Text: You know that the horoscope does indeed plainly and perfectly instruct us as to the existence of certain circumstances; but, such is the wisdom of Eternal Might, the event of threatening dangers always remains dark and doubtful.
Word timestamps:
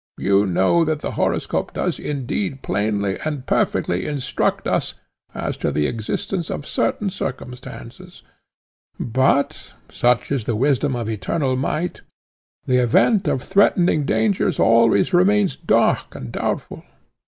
You 0.17 0.47
know 0.47 0.83
that 0.83 1.01
the 1.01 1.11
horoscope 1.11 1.73
does 1.73 1.99
indeed 1.99 2.63
plainly 2.63 3.19
and 3.23 3.45
perfectly 3.45 4.07
instruct 4.07 4.65
us 4.67 4.95
as 5.35 5.57
to 5.57 5.71
the 5.71 5.85
existence 5.85 6.49
of 6.49 6.65
certain 6.65 7.11
circumstances; 7.11 8.23
but, 8.99 9.75
such 9.89 10.31
is 10.31 10.45
the 10.45 10.55
wisdom 10.55 10.95
of 10.95 11.07
Eternal 11.07 11.55
Might, 11.55 12.01
the 12.65 12.77
event 12.77 13.27
of 13.27 13.43
threatening 13.43 14.03
dangers 14.03 14.59
always 14.59 15.13
remains 15.13 15.55
dark 15.55 16.15
and 16.15 16.31
doubtful. 16.31 16.83